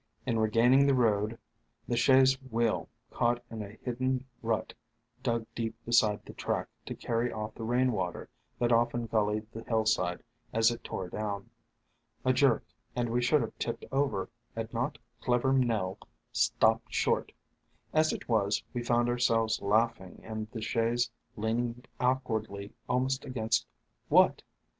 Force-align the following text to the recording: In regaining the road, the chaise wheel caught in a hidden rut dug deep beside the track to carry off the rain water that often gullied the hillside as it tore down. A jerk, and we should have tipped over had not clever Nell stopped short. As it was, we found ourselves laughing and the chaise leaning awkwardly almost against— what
In 0.25 0.39
regaining 0.39 0.87
the 0.87 0.95
road, 0.95 1.37
the 1.87 1.95
chaise 1.95 2.33
wheel 2.49 2.89
caught 3.11 3.43
in 3.51 3.61
a 3.61 3.77
hidden 3.83 4.25
rut 4.41 4.73
dug 5.21 5.45
deep 5.53 5.75
beside 5.85 6.25
the 6.25 6.33
track 6.33 6.67
to 6.87 6.95
carry 6.95 7.31
off 7.31 7.53
the 7.53 7.61
rain 7.61 7.91
water 7.91 8.27
that 8.57 8.71
often 8.71 9.05
gullied 9.05 9.45
the 9.51 9.63
hillside 9.63 10.23
as 10.53 10.71
it 10.71 10.83
tore 10.83 11.07
down. 11.07 11.51
A 12.25 12.33
jerk, 12.33 12.65
and 12.95 13.09
we 13.11 13.21
should 13.21 13.41
have 13.41 13.55
tipped 13.59 13.85
over 13.91 14.27
had 14.55 14.73
not 14.73 14.97
clever 15.21 15.53
Nell 15.53 15.99
stopped 16.31 16.91
short. 16.91 17.31
As 17.93 18.11
it 18.11 18.27
was, 18.27 18.63
we 18.73 18.81
found 18.81 19.07
ourselves 19.07 19.61
laughing 19.61 20.19
and 20.23 20.49
the 20.49 20.63
chaise 20.63 21.11
leaning 21.37 21.85
awkwardly 21.99 22.73
almost 22.89 23.23
against— 23.23 23.67
what 24.09 24.41